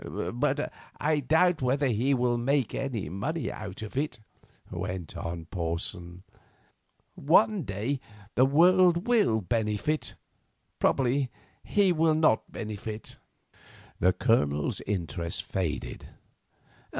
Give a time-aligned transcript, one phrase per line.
[0.33, 4.19] "But I doubt whether he will make any money out of it,"
[4.71, 6.23] went on Porson.
[7.13, 7.99] "One day
[8.33, 10.15] the world will benefit;
[10.79, 11.29] probably
[11.63, 13.17] he will not benefit."
[13.99, 16.07] The Colonel's interest faded.